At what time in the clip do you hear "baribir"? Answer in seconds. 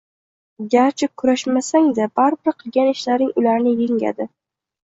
2.21-2.57